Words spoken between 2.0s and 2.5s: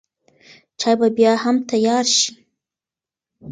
شي.